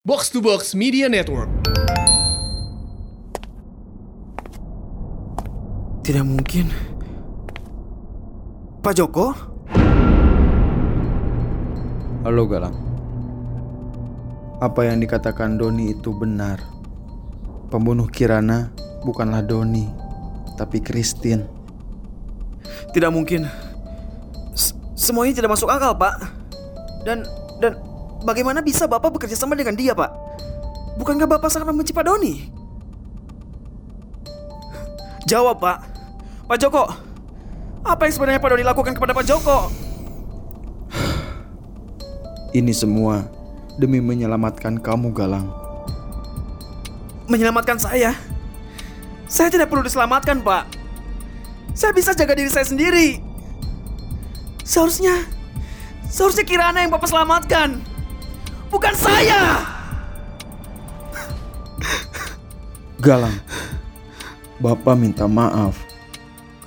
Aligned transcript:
Box 0.00 0.32
to 0.32 0.40
Box 0.40 0.72
Media 0.72 1.12
Network. 1.12 1.52
Tidak 6.00 6.24
mungkin. 6.24 6.72
Pak 8.80 8.96
Joko? 8.96 9.36
Halo 12.24 12.48
Galang. 12.48 12.72
Apa 14.64 14.88
yang 14.88 15.04
dikatakan 15.04 15.60
Doni 15.60 15.92
itu 15.92 16.16
benar. 16.16 16.64
Pembunuh 17.68 18.08
Kirana 18.08 18.72
bukanlah 19.04 19.44
Doni, 19.44 19.84
tapi 20.56 20.80
Christine. 20.80 21.44
Tidak 22.96 23.12
mungkin. 23.12 23.44
S- 24.56 24.72
semuanya 24.96 25.44
tidak 25.44 25.60
masuk 25.60 25.68
akal, 25.68 25.92
Pak. 25.92 26.16
Dan 27.04 27.28
dan 27.60 27.89
bagaimana 28.24 28.60
bisa 28.64 28.84
Bapak 28.88 29.16
bekerja 29.16 29.36
sama 29.36 29.56
dengan 29.56 29.76
dia, 29.76 29.92
Pak? 29.96 30.10
Bukankah 31.00 31.28
Bapak 31.28 31.48
sangat 31.48 31.72
membenci 31.72 31.96
Pak 31.96 32.04
Doni? 32.04 32.48
Jawab, 35.28 35.60
Pak. 35.62 35.78
Pak 36.48 36.58
Joko. 36.58 36.84
Apa 37.86 38.04
yang 38.08 38.14
sebenarnya 38.14 38.40
Pak 38.42 38.50
Doni 38.52 38.64
lakukan 38.66 38.92
kepada 38.92 39.12
Pak 39.16 39.24
Joko? 39.24 39.70
Ini 42.50 42.74
semua 42.74 43.30
demi 43.78 44.02
menyelamatkan 44.02 44.82
kamu 44.82 45.14
Galang. 45.14 45.46
Menyelamatkan 47.30 47.78
saya? 47.78 48.12
Saya 49.30 49.48
tidak 49.54 49.70
perlu 49.70 49.86
diselamatkan, 49.86 50.42
Pak. 50.42 50.66
Saya 51.78 51.94
bisa 51.94 52.10
jaga 52.12 52.34
diri 52.34 52.50
saya 52.50 52.66
sendiri. 52.66 53.22
Seharusnya 54.66 55.22
seharusnya 56.10 56.42
Kirana 56.42 56.82
yang 56.82 56.90
Bapak 56.90 57.06
selamatkan. 57.06 57.78
Bukan 58.70 58.94
saya. 58.94 59.66
Galang, 63.02 63.34
Bapak 64.62 64.94
minta 64.94 65.24
maaf 65.26 65.74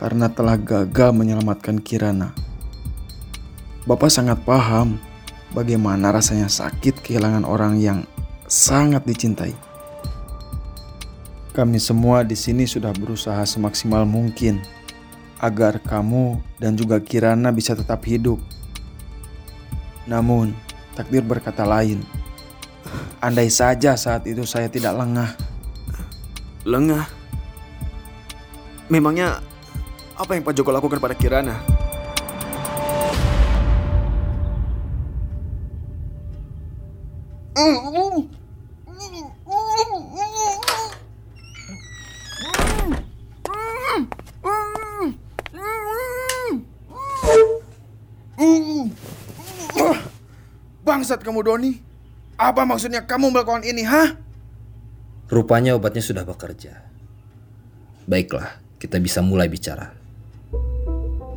karena 0.02 0.28
telah 0.28 0.60
gagal 0.60 1.16
menyelamatkan 1.16 1.80
Kirana. 1.80 2.36
Bapak 3.88 4.12
sangat 4.12 4.42
paham 4.44 5.00
bagaimana 5.56 6.12
rasanya 6.12 6.50
sakit 6.50 7.00
kehilangan 7.06 7.48
orang 7.48 7.80
yang 7.80 8.04
sangat 8.50 9.06
dicintai. 9.08 9.56
Kami 11.54 11.78
semua 11.78 12.26
di 12.26 12.34
sini 12.34 12.66
sudah 12.66 12.92
berusaha 12.98 13.45
semaksimal 13.45 14.04
mungkin 14.10 14.60
agar 15.38 15.78
kamu 15.80 16.42
dan 16.58 16.73
juga 16.73 16.98
Kirana 16.98 17.54
bisa 17.54 17.78
tetap 17.78 18.02
hidup. 18.10 18.42
Namun, 20.10 20.52
takdir 20.94 21.25
berkata 21.25 21.66
lain. 21.66 22.02
Andai 23.23 23.47
saja 23.47 23.95
saat 23.95 24.27
itu 24.27 24.44
saya 24.44 24.67
tidak 24.67 24.94
lengah, 24.99 25.31
Lengah. 26.63 27.03
Memangnya 28.88 29.44
apa 30.16 30.31
yang 30.36 30.47
Pak 30.47 30.55
Joko 30.55 30.71
lakukan 30.71 30.99
pada 30.99 31.16
Kirana? 31.16 31.59
Bangsat 51.14 51.30
kamu 51.30 51.45
Doni. 51.45 51.78
Apa 52.42 52.66
maksudnya 52.66 53.06
kamu 53.06 53.30
melakukan 53.30 53.61
ini, 53.61 53.86
hah? 53.86 54.17
Rupanya 55.30 55.78
obatnya 55.78 56.02
sudah 56.02 56.25
bekerja. 56.25 56.81
Baiklah, 58.09 58.58
kita 58.81 58.97
bisa 58.97 59.22
mulai 59.22 59.45
bicara. 59.45 59.94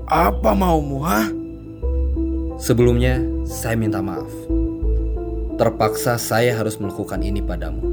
Apa 0.08 0.56
maumu, 0.56 1.04
hah? 1.04 1.28
Sebelumnya, 2.56 3.20
saya 3.44 3.76
minta 3.76 4.00
maaf. 4.00 4.32
Terpaksa 5.60 6.16
saya 6.16 6.56
harus 6.56 6.80
melakukan 6.80 7.20
ini 7.20 7.44
padamu. 7.44 7.84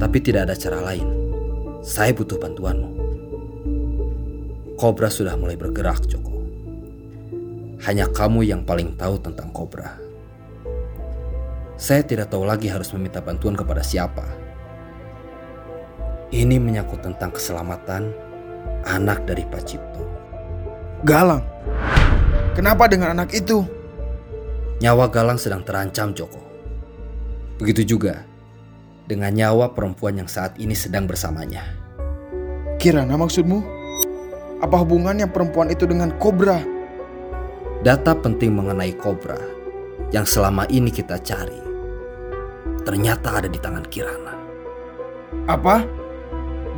Tapi 0.00 0.18
tidak 0.24 0.48
ada 0.48 0.56
cara 0.56 0.80
lain. 0.88 1.04
Saya 1.84 2.16
butuh 2.16 2.40
bantuanmu. 2.40 2.90
Kobra 4.80 5.12
sudah 5.12 5.36
mulai 5.36 5.60
bergerak, 5.60 6.08
Joko. 6.08 6.31
Hanya 7.82 8.06
kamu 8.06 8.46
yang 8.46 8.62
paling 8.62 8.94
tahu 8.94 9.18
tentang 9.18 9.50
kobra. 9.50 9.98
Saya 11.74 12.06
tidak 12.06 12.30
tahu 12.30 12.46
lagi 12.46 12.70
harus 12.70 12.94
meminta 12.94 13.18
bantuan 13.18 13.58
kepada 13.58 13.82
siapa. 13.82 14.22
Ini 16.30 16.62
menyangkut 16.62 17.02
tentang 17.02 17.34
keselamatan 17.34 18.14
anak 18.86 19.26
dari 19.26 19.42
Pak 19.42 19.62
Cipto. 19.66 20.04
Galang. 21.02 21.42
Kenapa 22.54 22.86
dengan 22.86 23.18
anak 23.18 23.34
itu? 23.34 23.66
Nyawa 24.78 25.10
Galang 25.10 25.42
sedang 25.42 25.66
terancam, 25.66 26.14
Joko. 26.14 26.38
Begitu 27.58 27.98
juga 27.98 28.22
dengan 29.10 29.34
nyawa 29.34 29.74
perempuan 29.74 30.22
yang 30.22 30.30
saat 30.30 30.54
ini 30.62 30.78
sedang 30.78 31.10
bersamanya. 31.10 31.66
Kirana 32.78 33.18
maksudmu? 33.18 33.58
Apa 34.62 34.78
hubungannya 34.86 35.26
perempuan 35.26 35.70
itu 35.74 35.82
dengan 35.86 36.14
kobra? 36.22 36.62
Data 37.82 38.14
penting 38.14 38.54
mengenai 38.54 38.94
Kobra 38.94 39.42
yang 40.14 40.22
selama 40.22 40.70
ini 40.70 40.86
kita 40.94 41.18
cari 41.18 41.58
ternyata 42.86 43.42
ada 43.42 43.50
di 43.50 43.58
tangan 43.58 43.82
Kirana. 43.90 44.38
Apa? 45.50 45.82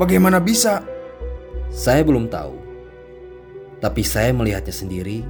Bagaimana 0.00 0.40
bisa? 0.40 0.80
Saya 1.68 2.00
belum 2.08 2.32
tahu, 2.32 2.56
tapi 3.84 4.00
saya 4.00 4.32
melihatnya 4.32 4.72
sendiri 4.72 5.28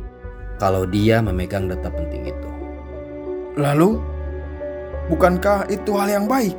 kalau 0.62 0.86
dia 0.86 1.18
memegang 1.18 1.66
data 1.66 1.90
penting 1.90 2.30
itu. 2.30 2.50
Lalu, 3.58 3.98
bukankah 5.10 5.66
itu 5.74 5.90
hal 5.98 6.06
yang 6.06 6.30
baik? 6.30 6.54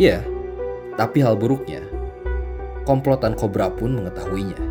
Iya, 0.00 0.24
tapi 0.96 1.20
hal 1.20 1.36
buruknya, 1.36 1.84
komplotan 2.88 3.36
Kobra 3.36 3.68
pun 3.68 4.00
mengetahuinya. 4.00 4.64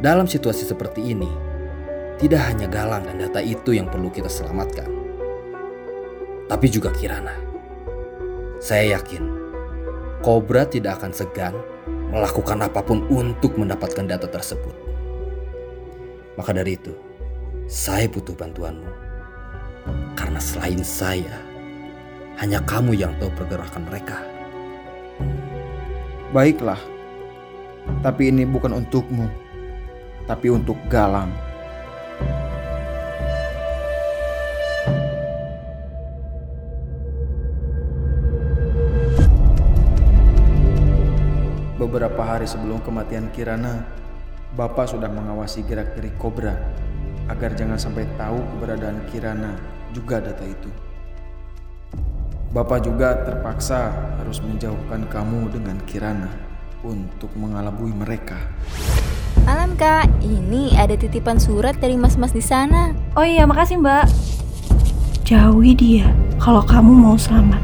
Dalam 0.00 0.24
situasi 0.24 0.64
seperti 0.64 1.12
ini, 1.12 1.49
tidak 2.20 2.52
hanya 2.52 2.68
Galang 2.68 3.08
dan 3.08 3.16
data 3.16 3.40
itu 3.40 3.72
yang 3.72 3.88
perlu 3.88 4.12
kita 4.12 4.28
selamatkan, 4.28 4.92
tapi 6.52 6.68
juga 6.68 6.92
Kirana. 6.92 7.32
Saya 8.60 9.00
yakin 9.00 9.40
Kobra 10.20 10.68
tidak 10.68 11.00
akan 11.00 11.16
segan 11.16 11.56
melakukan 12.12 12.60
apa 12.60 12.84
pun 12.84 13.08
untuk 13.08 13.56
mendapatkan 13.56 14.04
data 14.04 14.28
tersebut. 14.28 14.76
Maka 16.36 16.52
dari 16.52 16.76
itu, 16.76 16.92
saya 17.64 18.04
butuh 18.04 18.36
bantuanmu. 18.36 18.92
Karena 20.12 20.36
selain 20.36 20.84
saya, 20.84 21.40
hanya 22.36 22.60
kamu 22.68 23.00
yang 23.00 23.16
tahu 23.16 23.32
pergerakan 23.32 23.88
mereka. 23.88 24.20
Baiklah. 26.36 26.78
Tapi 28.04 28.28
ini 28.28 28.44
bukan 28.44 28.76
untukmu, 28.76 29.24
tapi 30.28 30.52
untuk 30.52 30.76
Galang. 30.92 31.32
Hari 42.40 42.48
sebelum 42.48 42.80
kematian 42.80 43.28
Kirana, 43.36 43.84
Bapak 44.56 44.88
sudah 44.88 45.12
mengawasi 45.12 45.60
gerak-gerik 45.60 46.16
Kobra 46.16 46.56
agar 47.28 47.52
jangan 47.52 47.76
sampai 47.76 48.08
tahu 48.16 48.40
keberadaan 48.56 48.96
Kirana 49.12 49.60
juga 49.92 50.24
data 50.24 50.40
itu. 50.48 50.72
Bapak 52.56 52.88
juga 52.88 53.28
terpaksa 53.28 53.92
harus 54.16 54.40
menjauhkan 54.40 55.04
kamu 55.12 55.52
dengan 55.52 55.84
Kirana 55.84 56.32
untuk 56.80 57.28
mengalabui 57.36 57.92
mereka. 57.92 58.40
Malam 59.44 59.76
kak, 59.76 60.08
ini 60.24 60.72
ada 60.80 60.96
titipan 60.96 61.36
surat 61.36 61.76
dari 61.76 62.00
mas-mas 62.00 62.32
di 62.32 62.40
sana. 62.40 62.96
Oh 63.20 63.26
iya, 63.28 63.44
makasih 63.44 63.84
mbak. 63.84 64.08
Jauhi 65.28 65.76
dia 65.76 66.08
kalau 66.40 66.64
kamu 66.64 66.88
mau 66.88 67.20
selamat. 67.20 67.60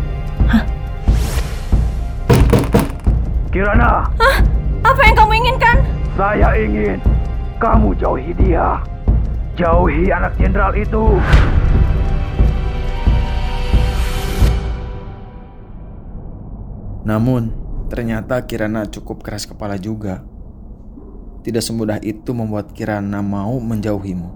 Kirana, 3.56 4.04
Apa 4.86 5.02
yang 5.02 5.16
kamu 5.18 5.32
inginkan? 5.42 5.76
saya 6.16 6.54
ingin 6.56 7.02
kamu 7.58 7.92
jauhi 7.98 8.30
dia. 8.38 8.80
Jauhi 9.58 10.08
anak 10.14 10.38
jenderal 10.38 10.72
itu. 10.78 11.18
Namun, 17.02 17.50
ternyata 17.90 18.46
Kirana 18.46 18.86
cukup 18.86 19.26
keras 19.26 19.44
kepala 19.50 19.74
juga. 19.74 20.22
Tidak 21.42 21.60
semudah 21.60 21.98
itu 22.06 22.30
membuat 22.30 22.70
Kirana 22.70 23.26
mau 23.26 23.58
menjauhimu. 23.58 24.30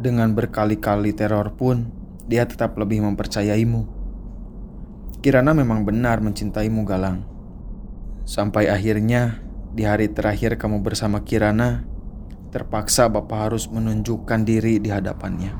Dengan 0.00 0.32
berkali-kali 0.32 1.12
teror 1.12 1.54
pun, 1.54 1.92
dia 2.24 2.48
tetap 2.48 2.74
lebih 2.80 3.04
mempercayaimu. 3.04 3.84
Kirana 5.22 5.52
memang 5.54 5.84
benar 5.84 6.24
mencintaimu, 6.24 6.82
Galang. 6.88 7.22
Sampai 8.22 8.70
akhirnya 8.70 9.41
di 9.72 9.88
hari 9.88 10.12
terakhir 10.12 10.60
kamu 10.60 10.84
bersama 10.84 11.24
Kirana, 11.24 11.80
terpaksa 12.52 13.08
Bapak 13.08 13.48
harus 13.48 13.64
menunjukkan 13.72 14.44
diri 14.44 14.76
di 14.76 14.92
hadapannya. 14.92 15.56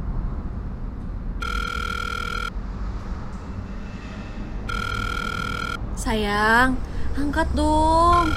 Sayang, 5.96 6.76
angkat 7.16 7.48
dong. 7.56 8.28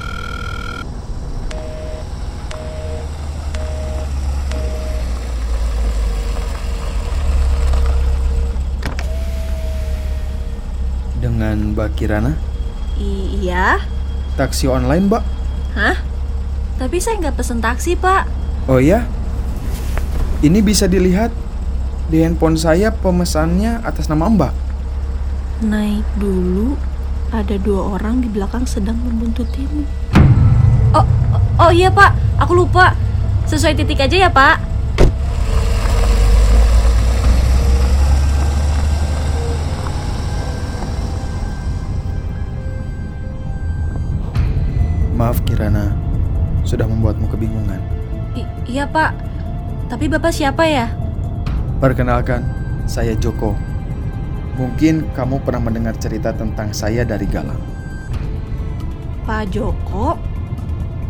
Dengan 11.20 11.76
Mbak 11.76 11.90
Kirana, 12.00 12.32
Iya. 12.96 13.84
taksi 14.40 14.70
online, 14.72 15.10
Mbak. 15.12 15.35
Hah? 15.76 16.00
Tapi 16.80 17.04
saya 17.04 17.20
nggak 17.20 17.36
pesen 17.36 17.60
taksi, 17.60 18.00
Pak. 18.00 18.24
Oh 18.72 18.80
iya? 18.80 19.04
Ini 20.40 20.64
bisa 20.64 20.88
dilihat 20.88 21.36
di 22.08 22.24
handphone 22.24 22.56
saya 22.56 22.96
pemesannya 22.96 23.84
atas 23.84 24.08
nama 24.08 24.32
Mbak. 24.32 24.54
Naik 25.68 26.08
dulu. 26.16 26.80
Ada 27.36 27.60
dua 27.60 28.00
orang 28.00 28.24
di 28.24 28.32
belakang 28.32 28.64
sedang 28.64 28.96
membuntutimu. 29.04 29.84
Oh, 30.96 31.04
oh, 31.36 31.68
oh 31.68 31.72
iya, 31.76 31.92
Pak. 31.92 32.40
Aku 32.40 32.56
lupa. 32.56 32.96
Sesuai 33.44 33.76
titik 33.76 34.00
aja 34.00 34.28
ya, 34.28 34.30
Pak. 34.32 34.75
Maaf 45.26 45.42
Kirana, 45.42 45.90
sudah 46.70 46.86
membuatmu 46.86 47.26
kebingungan. 47.34 47.82
I- 48.38 48.46
iya, 48.70 48.86
Pak. 48.86 49.18
Tapi 49.90 50.06
Bapak 50.06 50.30
siapa 50.30 50.70
ya? 50.70 50.94
Perkenalkan, 51.82 52.46
saya 52.86 53.18
Joko. 53.18 53.58
Mungkin 54.54 55.10
kamu 55.18 55.42
pernah 55.42 55.66
mendengar 55.66 55.98
cerita 55.98 56.30
tentang 56.30 56.70
saya 56.78 57.02
dari 57.02 57.26
Galang. 57.26 57.58
Pak 59.26 59.50
Joko. 59.50 60.14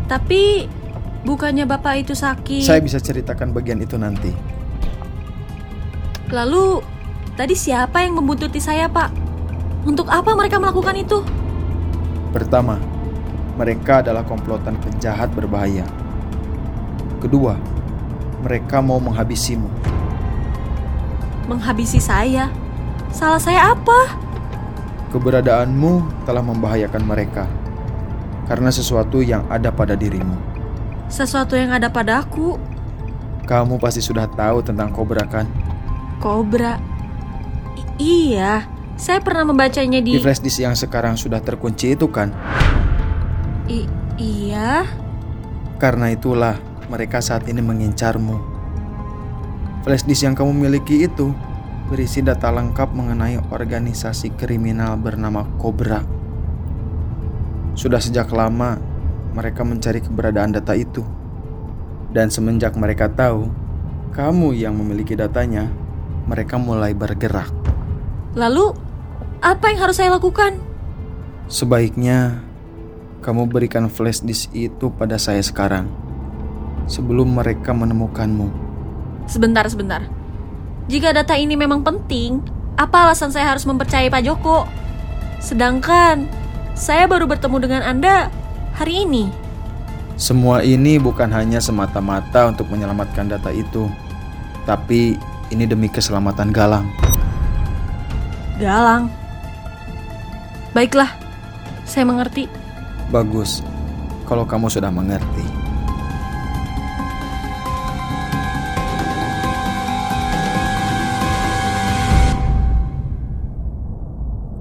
Tapi 0.08 0.64
bukannya 1.20 1.68
Bapak 1.68 2.08
itu 2.08 2.16
sakit. 2.16 2.64
Saya 2.64 2.80
bisa 2.80 2.96
ceritakan 2.96 3.52
bagian 3.52 3.84
itu 3.84 4.00
nanti. 4.00 4.32
Lalu, 6.32 6.80
tadi 7.36 7.52
siapa 7.52 8.00
yang 8.00 8.16
membuntuti 8.16 8.64
saya, 8.64 8.88
Pak? 8.88 9.12
Untuk 9.84 10.08
apa 10.08 10.32
mereka 10.32 10.56
melakukan 10.56 10.96
itu? 10.96 11.20
Pertama, 12.32 12.95
mereka 13.56 14.04
adalah 14.04 14.22
komplotan 14.22 14.76
penjahat 14.84 15.32
berbahaya. 15.32 15.88
Kedua, 17.18 17.56
mereka 18.44 18.84
mau 18.84 19.00
menghabisimu. 19.00 19.66
Menghabisi 21.48 21.98
saya. 21.98 22.52
Salah 23.08 23.40
saya 23.40 23.72
apa? 23.72 24.12
Keberadaanmu 25.08 26.24
telah 26.28 26.44
membahayakan 26.44 27.02
mereka 27.02 27.48
karena 28.44 28.68
sesuatu 28.68 29.24
yang 29.24 29.42
ada 29.48 29.72
pada 29.72 29.96
dirimu. 29.96 30.36
Sesuatu 31.08 31.56
yang 31.56 31.72
ada 31.72 31.88
padaku. 31.88 32.60
Kamu 33.46 33.78
pasti 33.78 34.02
sudah 34.02 34.26
tahu 34.28 34.60
tentang 34.60 34.90
kobra 34.92 35.22
kan? 35.24 35.46
Kobra. 36.18 36.76
I- 37.78 38.34
iya, 38.34 38.66
saya 38.98 39.22
pernah 39.22 39.46
membacanya 39.46 40.02
Di 40.02 40.18
di... 40.18 40.22
flash 40.22 40.42
disk 40.42 40.60
yang 40.60 40.74
sekarang 40.74 41.14
sudah 41.14 41.38
terkunci 41.38 41.94
itu 41.94 42.10
kan? 42.10 42.34
I- 43.66 43.90
iya. 44.18 44.86
Karena 45.76 46.14
itulah 46.14 46.56
mereka 46.86 47.18
saat 47.18 47.50
ini 47.50 47.58
mengincarmu. 47.58 48.38
Flash 49.82 50.06
disk 50.06 50.26
yang 50.26 50.34
kamu 50.38 50.54
miliki 50.54 51.06
itu 51.06 51.34
berisi 51.86 52.22
data 52.22 52.50
lengkap 52.50 52.90
mengenai 52.90 53.38
organisasi 53.50 54.34
kriminal 54.34 54.98
bernama 54.98 55.46
Cobra. 55.58 56.02
Sudah 57.74 58.02
sejak 58.02 58.30
lama 58.34 58.78
mereka 59.34 59.62
mencari 59.62 60.02
keberadaan 60.02 60.54
data 60.54 60.74
itu. 60.74 61.04
Dan 62.10 62.32
semenjak 62.32 62.74
mereka 62.78 63.10
tahu 63.12 63.50
kamu 64.16 64.56
yang 64.56 64.72
memiliki 64.78 65.12
datanya, 65.12 65.68
mereka 66.24 66.56
mulai 66.56 66.96
bergerak. 66.96 67.52
Lalu, 68.32 68.72
apa 69.44 69.64
yang 69.68 69.78
harus 69.84 70.00
saya 70.00 70.08
lakukan? 70.16 70.56
Sebaiknya 71.52 72.45
kamu 73.20 73.48
berikan 73.48 73.88
flash 73.92 74.20
disk 74.24 74.50
itu 74.52 74.92
pada 74.92 75.16
saya 75.16 75.40
sekarang 75.40 75.88
sebelum 76.86 77.34
mereka 77.36 77.74
menemukanmu. 77.74 78.48
Sebentar, 79.26 79.66
sebentar. 79.66 80.06
Jika 80.86 81.10
data 81.10 81.34
ini 81.34 81.58
memang 81.58 81.82
penting, 81.82 82.38
apa 82.78 83.10
alasan 83.10 83.34
saya 83.34 83.50
harus 83.50 83.66
mempercayai 83.66 84.06
Pak 84.06 84.22
Joko? 84.22 84.70
Sedangkan 85.42 86.30
saya 86.78 87.10
baru 87.10 87.26
bertemu 87.26 87.56
dengan 87.58 87.82
Anda 87.82 88.30
hari 88.78 89.02
ini. 89.02 89.26
Semua 90.16 90.64
ini 90.64 90.96
bukan 90.96 91.28
hanya 91.34 91.60
semata-mata 91.60 92.48
untuk 92.48 92.72
menyelamatkan 92.72 93.28
data 93.28 93.52
itu, 93.52 93.90
tapi 94.64 95.18
ini 95.52 95.64
demi 95.68 95.92
keselamatan 95.92 96.54
Galang. 96.54 96.88
Galang. 98.56 99.12
Baiklah, 100.72 101.12
saya 101.84 102.08
mengerti. 102.08 102.65
Bagus 103.06 103.62
kalau 104.26 104.42
kamu 104.42 104.66
sudah 104.66 104.90
mengerti. 104.90 105.46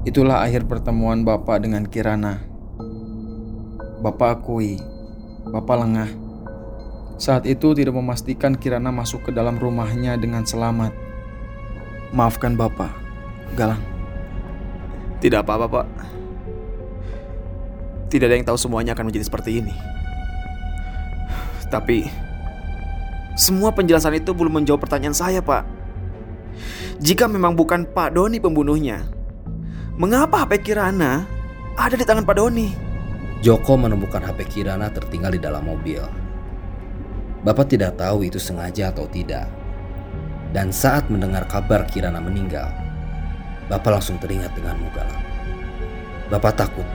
Itulah 0.05 0.45
akhir 0.45 0.69
pertemuan 0.69 1.25
Bapak 1.25 1.65
dengan 1.65 1.89
Kirana. 1.89 2.45
Bapak 4.05 4.39
akui, 4.39 4.77
Bapak 5.49 5.75
lengah. 5.81 6.09
Saat 7.17 7.49
itu 7.49 7.73
tidak 7.73 7.97
memastikan 7.97 8.53
Kirana 8.53 8.93
masuk 8.93 9.25
ke 9.27 9.31
dalam 9.33 9.57
rumahnya 9.57 10.13
dengan 10.21 10.45
selamat. 10.45 10.93
Maafkan 12.13 12.53
Bapak, 12.53 12.93
Galang. 13.57 13.81
Tidak 15.19 15.41
apa-apa, 15.41 15.67
Pak. 15.67 15.87
Tidak 18.15 18.31
ada 18.31 18.39
yang 18.39 18.47
tahu 18.47 18.55
semuanya 18.55 18.95
akan 18.95 19.11
menjadi 19.11 19.27
seperti 19.27 19.59
ini. 19.59 19.75
Tapi 21.67 22.07
semua 23.35 23.75
penjelasan 23.75 24.15
itu 24.15 24.31
belum 24.31 24.63
menjawab 24.63 24.87
pertanyaan 24.87 25.11
saya, 25.11 25.43
Pak. 25.43 25.67
Jika 27.03 27.27
memang 27.27 27.59
bukan 27.59 27.83
Pak 27.83 28.15
Doni 28.15 28.39
pembunuhnya, 28.39 29.03
mengapa 29.99 30.47
HP 30.47 30.71
Kirana 30.71 31.27
ada 31.75 31.99
di 31.99 32.07
tangan 32.07 32.23
Pak 32.23 32.39
Doni? 32.39 32.71
Joko 33.43 33.75
menemukan 33.75 34.23
HP 34.23 34.47
Kirana 34.47 34.87
tertinggal 34.95 35.35
di 35.35 35.43
dalam 35.43 35.67
mobil. 35.67 35.99
Bapak 37.43 37.67
tidak 37.67 37.99
tahu 37.99 38.23
itu 38.23 38.39
sengaja 38.39 38.95
atau 38.95 39.11
tidak. 39.11 39.51
Dan 40.55 40.71
saat 40.71 41.11
mendengar 41.11 41.43
kabar 41.51 41.83
Kirana 41.83 42.23
meninggal, 42.23 42.71
Bapak 43.67 43.99
langsung 43.99 44.15
teringat 44.23 44.55
denganmu 44.55 44.87
Galang. 44.95 45.25
Bapak 46.31 46.55
takut 46.55 46.87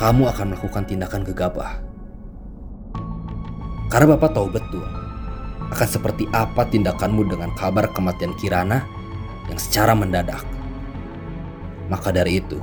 kamu 0.00 0.32
akan 0.32 0.56
melakukan 0.56 0.88
tindakan 0.88 1.20
gegabah. 1.28 1.76
Karena 3.92 4.16
Bapak 4.16 4.32
tahu 4.32 4.48
betul 4.48 4.80
akan 5.68 5.88
seperti 5.92 6.24
apa 6.32 6.64
tindakanmu 6.64 7.28
dengan 7.28 7.52
kabar 7.52 7.84
kematian 7.92 8.32
Kirana 8.40 8.88
yang 9.52 9.60
secara 9.60 9.92
mendadak. 9.92 10.40
Maka 11.92 12.16
dari 12.16 12.40
itu, 12.40 12.56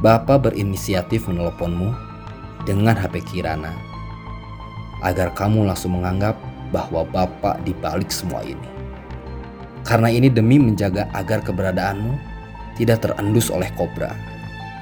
Bapak 0.00 0.48
berinisiatif 0.48 1.28
meneleponmu 1.28 1.92
dengan 2.64 2.96
HP 2.96 3.20
Kirana 3.28 3.76
agar 5.04 5.36
kamu 5.36 5.68
langsung 5.68 6.00
menganggap 6.00 6.40
bahwa 6.72 7.04
Bapak 7.12 7.60
dibalik 7.68 8.08
semua 8.08 8.40
ini. 8.40 8.72
Karena 9.84 10.08
ini 10.08 10.32
demi 10.32 10.56
menjaga 10.56 11.12
agar 11.12 11.44
keberadaanmu 11.44 12.16
tidak 12.80 13.04
terendus 13.04 13.52
oleh 13.52 13.68
kobra. 13.76 14.16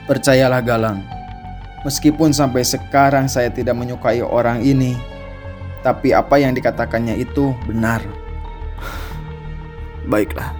Percayalah 0.07 0.63
Galang, 0.63 1.01
meskipun 1.87 2.33
sampai 2.35 2.65
sekarang 2.65 3.29
saya 3.31 3.49
tidak 3.53 3.77
menyukai 3.77 4.21
orang 4.25 4.65
ini, 4.65 4.97
tapi 5.81 6.13
apa 6.13 6.41
yang 6.41 6.53
dikatakannya 6.53 7.17
itu 7.21 7.53
benar. 7.65 8.01
Baiklah. 10.11 10.57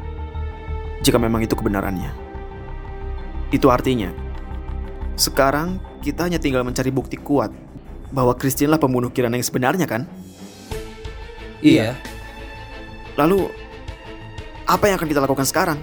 Jika 1.01 1.17
memang 1.17 1.41
itu 1.41 1.57
kebenarannya. 1.57 2.13
Itu 3.51 3.73
artinya 3.73 4.13
sekarang 5.21 5.77
kita 6.01 6.25
hanya 6.25 6.41
tinggal 6.41 6.65
mencari 6.65 6.89
bukti 6.89 7.21
kuat 7.21 7.53
bahwa 8.09 8.33
Christine 8.33 8.73
lah 8.73 8.81
pembunuh 8.81 9.13
Kirana 9.13 9.37
yang 9.37 9.45
sebenarnya 9.45 9.85
kan? 9.85 10.09
Iya, 11.61 11.93
Lalu 13.21 13.53
Apa 14.65 14.87
yang 14.87 15.03
akan 15.03 15.09
kita 15.11 15.21
lakukan 15.21 15.45
sekarang? 15.45 15.83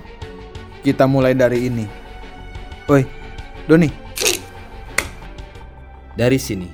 Kita 0.79 1.03
mulai 1.11 1.35
dari 1.35 1.67
ini. 1.67 1.83
Woi, 2.87 3.03
Doni, 3.67 3.91
Dari 6.17 6.41
sini, 6.41 6.65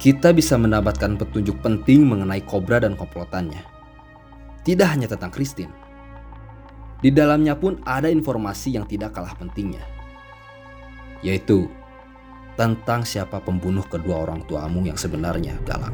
kita 0.00 0.32
bisa 0.32 0.56
mendapatkan 0.56 1.20
petunjuk 1.20 1.60
penting 1.60 2.08
mengenai 2.08 2.40
kobra 2.40 2.80
dan 2.80 2.96
komplotannya. 2.96 3.60
Tidak 4.64 4.88
hanya 4.88 5.04
tentang 5.12 5.28
Christine. 5.28 5.68
Di 7.04 7.12
dalamnya 7.12 7.52
pun 7.52 7.84
ada 7.84 8.08
informasi 8.08 8.80
yang 8.80 8.88
tidak 8.88 9.12
kalah 9.12 9.36
pentingnya. 9.36 9.84
Yaitu 11.20 11.68
tentang 12.56 13.04
siapa 13.04 13.44
pembunuh 13.44 13.84
kedua 13.84 14.24
orang 14.24 14.40
tuamu 14.48 14.88
yang 14.88 14.96
sebenarnya, 14.96 15.60
Galang. 15.68 15.92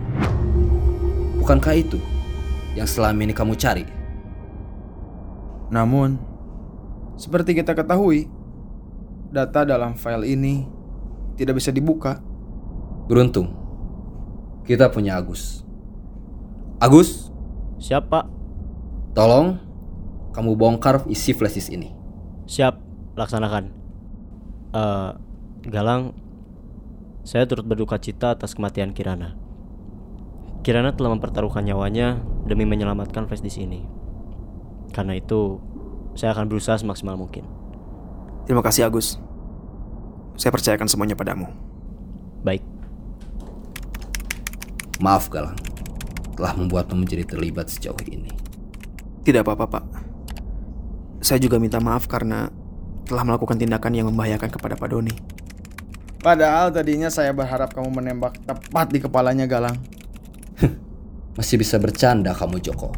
Bukankah 1.43 1.75
itu 1.75 1.99
yang 2.79 2.87
selama 2.87 3.27
ini 3.27 3.35
kamu 3.35 3.59
cari? 3.59 3.91
Namun, 5.75 6.15
seperti 7.19 7.59
kita 7.59 7.75
ketahui, 7.75 8.31
data 9.35 9.67
dalam 9.67 9.99
file 9.99 10.31
ini 10.31 10.63
tidak 11.35 11.59
bisa 11.59 11.75
dibuka. 11.75 12.28
Beruntung, 13.09 13.57
kita 14.69 14.93
punya 14.93 15.17
Agus. 15.17 15.65
Agus, 16.77 17.33
Siap, 17.81 18.13
Pak. 18.13 18.29
tolong 19.17 19.57
kamu 20.37 20.55
bongkar 20.55 21.03
isi 21.09 21.33
flash 21.33 21.57
disk 21.57 21.73
ini. 21.73 21.91
Siap, 22.45 22.77
laksanakan. 23.17 23.73
Eh, 24.77 25.11
Galang, 25.73 26.15
saya 27.25 27.49
turut 27.49 27.65
berduka 27.65 27.97
cita 27.99 28.37
atas 28.37 28.53
kematian 28.53 28.93
Kirana. 28.93 29.35
Kirana 30.63 30.93
telah 30.93 31.11
mempertaruhkan 31.17 31.65
nyawanya 31.65 32.21
demi 32.45 32.69
menyelamatkan 32.69 33.25
flash 33.25 33.41
disk 33.41 33.59
ini. 33.59 33.89
Karena 34.93 35.17
itu, 35.17 35.59
saya 36.13 36.37
akan 36.37 36.47
berusaha 36.47 36.77
semaksimal 36.77 37.17
mungkin. 37.17 37.49
Terima 38.45 38.61
kasih 38.61 38.85
Agus. 38.85 39.17
Saya 40.37 40.53
percayakan 40.53 40.87
semuanya 40.87 41.17
padamu. 41.19 41.51
Baik, 42.47 42.63
Maaf 44.99 45.31
Galang, 45.31 45.55
telah 46.35 46.59
membuatmu 46.59 47.07
menjadi 47.07 47.23
terlibat 47.35 47.71
sejauh 47.71 47.99
ini. 48.11 48.35
Tidak 49.23 49.47
apa-apa, 49.47 49.67
Pak. 49.71 49.85
Saya 51.23 51.39
juga 51.43 51.59
minta 51.63 51.79
maaf 51.79 52.07
karena 52.11 52.51
telah 53.07 53.25
melakukan 53.25 53.59
tindakan 53.59 53.93
yang 53.95 54.07
membahayakan 54.11 54.51
kepada 54.51 54.75
Pak 54.75 54.89
Doni. 54.91 55.15
Padahal 56.19 56.75
tadinya 56.75 57.09
saya 57.09 57.31
berharap 57.31 57.71
kamu 57.73 57.95
menembak 57.95 58.37
tepat 58.43 58.91
di 58.91 58.99
kepalanya 58.99 59.47
Galang. 59.47 59.79
Masih 61.39 61.57
bisa 61.57 61.79
bercanda 61.79 62.35
kamu 62.35 62.59
Joko. 62.59 62.91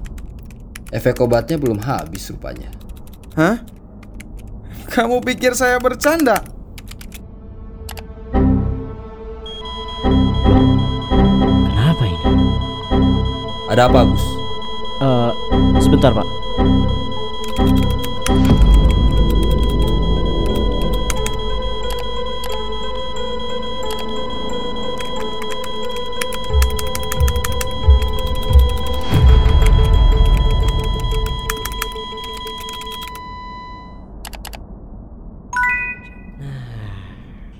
Efek 0.90 1.20
obatnya 1.22 1.60
belum 1.60 1.78
habis 1.84 2.26
rupanya. 2.32 2.72
Hah? 3.38 3.62
Kamu 4.90 5.22
pikir 5.22 5.54
saya 5.54 5.78
bercanda? 5.78 6.42
Ada 13.70 13.86
apa 13.86 14.02
Agus? 14.02 14.24
Eh, 14.98 15.32
sebentar, 15.78 16.10
Pak. 16.10 16.26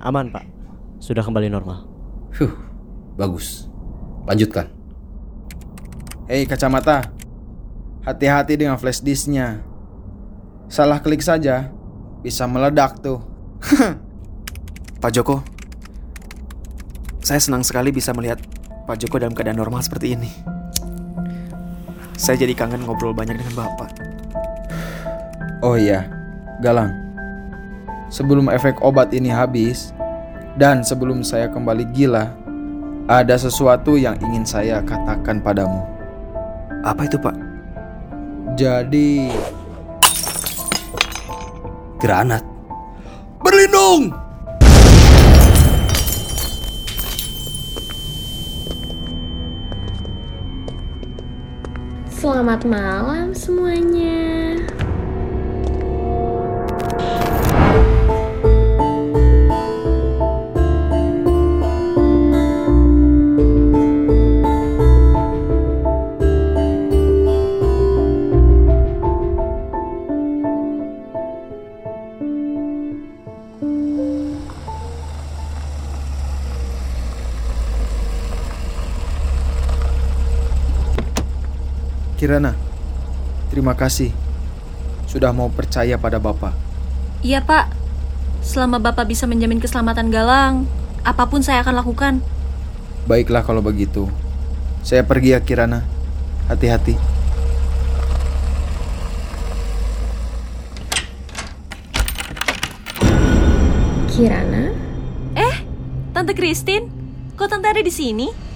Nah, 0.02 0.11
Aman, 0.11 0.35
Pak. 0.35 0.43
Sudah 0.99 1.23
kembali 1.23 1.47
normal. 1.47 1.87
Huh, 2.35 2.50
bagus. 3.14 3.71
Lanjutkan. 4.26 4.79
Hei 6.30 6.46
kacamata, 6.46 7.10
hati-hati 8.06 8.54
dengan 8.54 8.78
flash 8.78 9.02
disknya. 9.02 9.66
Salah 10.70 11.02
klik 11.02 11.26
saja, 11.26 11.75
bisa 12.22 12.46
meledak 12.46 13.02
tuh. 13.02 13.18
Pak 15.02 15.10
Joko, 15.10 15.42
saya 17.18 17.42
senang 17.42 17.66
sekali 17.66 17.90
bisa 17.90 18.14
melihat 18.14 18.38
Pak 18.87 19.02
Joko 19.02 19.18
dalam 19.18 19.34
keadaan 19.34 19.58
normal 19.58 19.82
seperti 19.82 20.14
ini. 20.14 20.30
Saya 22.14 22.38
jadi 22.38 22.54
kangen 22.54 22.87
ngobrol 22.87 23.10
banyak 23.10 23.34
dengan 23.34 23.66
Bapak. 23.66 23.90
Oh 25.66 25.75
iya, 25.75 26.06
Galang. 26.62 26.94
Sebelum 28.06 28.54
efek 28.54 28.78
obat 28.87 29.10
ini 29.10 29.34
habis 29.34 29.90
dan 30.54 30.87
sebelum 30.87 31.26
saya 31.26 31.50
kembali 31.50 31.90
gila, 31.90 32.30
ada 33.10 33.34
sesuatu 33.34 33.99
yang 33.99 34.14
ingin 34.22 34.46
saya 34.46 34.78
katakan 34.87 35.42
padamu. 35.42 35.99
Apa 36.80 37.04
itu, 37.04 37.20
Pak? 37.20 37.37
Jadi, 38.56 39.28
Granat. 42.00 42.40
Berlindung! 43.44 44.16
Selamat 52.08 52.64
malam 52.64 53.37
semuanya. 53.37 54.56
Kirana, 82.30 82.54
terima 83.50 83.75
kasih 83.75 84.14
sudah 85.10 85.34
mau 85.34 85.50
percaya 85.50 85.99
pada 85.99 86.22
Bapak. 86.22 86.54
Iya 87.26 87.42
pak, 87.42 87.75
selama 88.38 88.78
bapak 88.78 89.10
bisa 89.10 89.26
menjamin 89.26 89.58
keselamatan 89.58 90.14
Galang, 90.14 90.62
apa 91.02 91.26
pun 91.26 91.42
saya 91.42 91.66
akan 91.66 91.82
lakukan. 91.82 92.22
Baiklah 93.10 93.42
kalau 93.42 93.58
begitu. 93.58 94.06
Saya 94.87 95.02
pergi 95.02 95.34
ya 95.34 95.42
Kirana. 95.42 95.82
Hati-hati. 96.46 96.94
Kirana, 104.06 104.70
Eh, 105.34 105.56
Tante 106.14 106.38
Christine, 106.38 106.87
kok 107.34 107.50
Tante 107.50 107.66
ada 107.66 107.82
di 107.82 107.90
sini? 107.90 108.50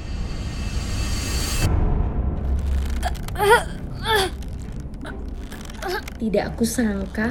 Tidak 6.25 6.57
aku 6.57 6.65
sangka 6.67 7.31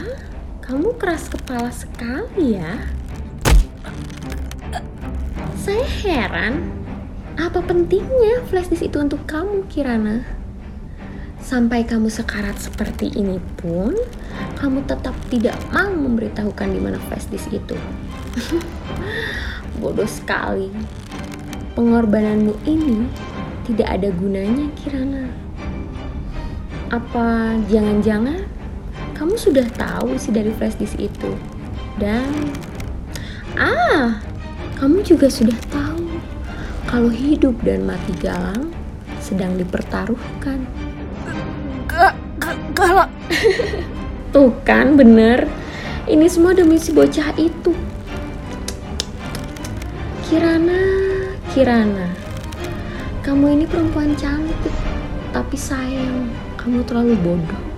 kamu 0.64 0.96
keras 0.96 1.28
kepala 1.28 1.68
sekali 1.76 2.56
ya. 2.56 2.80
Saya 5.60 5.84
heran, 6.00 6.72
apa 7.36 7.60
pentingnya 7.60 8.48
flash 8.48 8.72
disk 8.72 8.88
itu 8.88 8.96
untuk 9.04 9.28
kamu, 9.28 9.68
Kirana? 9.68 10.24
Sampai 11.44 11.84
kamu 11.84 12.08
sekarat 12.08 12.56
seperti 12.64 13.12
ini 13.12 13.44
pun, 13.60 13.92
kamu 14.56 14.88
tetap 14.88 15.12
tidak 15.28 15.60
mau 15.76 15.92
memberitahukan 15.92 16.72
di 16.72 16.80
mana 16.80 16.96
flash 17.12 17.28
disk 17.28 17.52
itu. 17.52 17.76
Bodoh 19.84 20.08
sekali. 20.08 20.72
Pengorbananmu 21.76 22.56
ini 22.64 23.04
tidak 23.68 24.00
ada 24.00 24.10
gunanya, 24.16 24.72
Kirana. 24.80 25.43
Apa 26.94 27.58
jangan-jangan 27.74 28.46
kamu 29.18 29.34
sudah 29.34 29.66
tahu 29.74 30.14
isi 30.14 30.30
dari 30.30 30.54
flash 30.54 30.78
disk 30.78 31.02
itu? 31.02 31.34
Dan 31.98 32.54
ah, 33.58 34.22
kamu 34.78 35.02
juga 35.02 35.26
sudah 35.26 35.58
tahu 35.74 36.06
kalau 36.86 37.10
hidup 37.10 37.58
dan 37.66 37.90
mati 37.90 38.14
Galang 38.22 38.70
sedang 39.18 39.58
dipertaruhkan. 39.58 40.70
Galang. 42.78 43.10
Tuh 44.34 44.54
kan 44.62 44.94
bener 44.94 45.50
Ini 46.06 46.26
semua 46.30 46.54
demi 46.54 46.78
si 46.82 46.90
bocah 46.90 47.34
itu 47.38 47.74
Kirana 50.26 50.82
Kirana 51.54 52.10
Kamu 53.22 53.46
ini 53.54 53.66
perempuan 53.70 54.18
cantik 54.18 54.74
Tapi 55.32 55.54
sayang 55.54 56.43
Kamu 56.64 56.80
terlalu 56.88 57.20
bodoh 57.20 57.74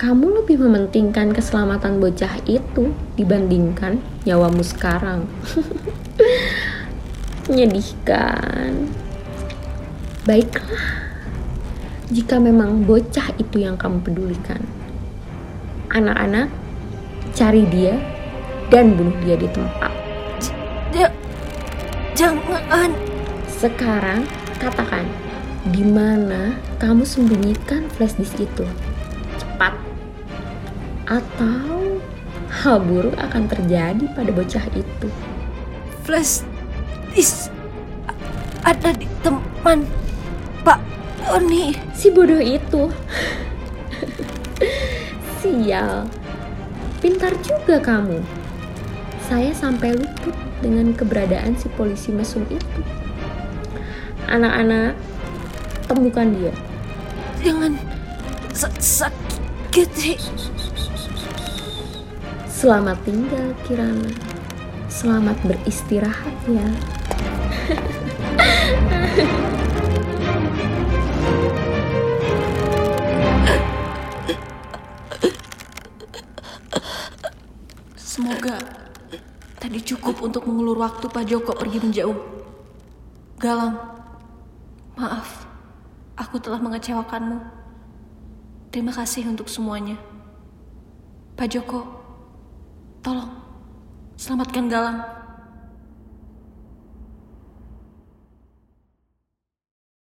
kamu 0.00 0.40
lebih 0.40 0.56
mementingkan 0.64 1.28
keselamatan 1.36 2.00
bocah 2.00 2.40
itu 2.48 2.88
dibandingkan 3.20 4.00
nyawamu 4.24 4.64
sekarang. 4.64 5.28
Menyedihkan. 7.52 8.88
Baiklah, 10.24 10.88
jika 12.08 12.40
memang 12.40 12.88
bocah 12.88 13.28
itu 13.36 13.60
yang 13.60 13.76
kamu 13.76 14.00
pedulikan. 14.00 14.64
Anak-anak, 15.92 16.48
cari 17.36 17.68
dia 17.68 18.00
dan 18.72 18.96
bunuh 18.96 19.20
dia 19.20 19.36
di 19.36 19.52
tempat. 19.52 19.92
Ja- 20.96 21.16
jangan. 22.16 22.96
Sekarang 23.52 24.24
katakan, 24.56 25.04
di 25.68 25.84
mana 25.84 26.56
kamu 26.80 27.04
sembunyikan 27.04 27.92
flash 27.92 28.16
disk 28.16 28.40
itu? 28.40 28.64
Cepat. 29.36 29.76
Atau 31.04 32.00
hal 32.48 32.80
buruk 32.80 33.12
akan 33.20 33.44
terjadi 33.44 34.08
pada 34.16 34.30
bocah 34.32 34.64
itu. 34.72 35.08
Flash 36.08 36.48
disk 37.12 37.52
ada 38.64 38.92
di 38.96 39.08
teman 39.20 39.84
Pak 40.64 40.80
Tony. 41.24 41.76
Si 41.92 42.08
bodoh 42.08 42.40
itu. 42.40 42.88
Sial. 45.40 46.08
Pintar 47.00 47.32
juga 47.40 47.80
kamu. 47.80 48.20
Saya 49.24 49.52
sampai 49.56 49.96
luput 49.96 50.36
dengan 50.60 50.92
keberadaan 50.92 51.56
si 51.56 51.68
polisi 51.72 52.12
mesum 52.12 52.44
itu. 52.52 52.80
Anak-anak, 54.28 54.94
temukan 55.90 56.30
dia. 56.38 56.54
Jangan 57.42 57.74
sa- 58.54 58.78
sakiti. 58.78 60.14
Selamat 62.46 63.02
tinggal 63.02 63.50
Kirana. 63.66 64.14
Selamat 64.86 65.34
beristirahat 65.42 66.36
ya. 66.46 66.68
Semoga 77.98 78.60
tadi 79.58 79.80
cukup 79.82 80.22
untuk 80.22 80.46
mengulur 80.46 80.78
waktu 80.78 81.08
Pak 81.08 81.24
Joko 81.26 81.56
pergi 81.56 81.80
menjauh. 81.80 82.18
Galang, 83.40 83.80
maaf, 85.00 85.39
aku 86.30 86.38
telah 86.38 86.62
mengecewakanmu. 86.62 87.42
Terima 88.70 88.94
kasih 88.94 89.26
untuk 89.26 89.50
semuanya. 89.50 89.98
Pak 91.34 91.50
Joko, 91.50 91.82
tolong 93.02 93.34
selamatkan 94.14 94.70
Galang. 94.70 95.19